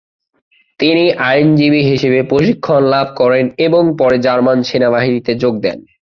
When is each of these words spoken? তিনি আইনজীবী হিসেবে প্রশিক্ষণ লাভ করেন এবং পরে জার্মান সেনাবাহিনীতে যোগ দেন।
তিনি 0.79 1.03
আইনজীবী 1.29 1.81
হিসেবে 1.83 2.19
প্রশিক্ষণ 2.23 2.81
লাভ 2.85 3.07
করেন 3.15 3.45
এবং 3.57 3.83
পরে 3.97 4.17
জার্মান 4.17 4.57
সেনাবাহিনীতে 4.63 5.31
যোগ 5.35 5.53
দেন। 5.61 5.77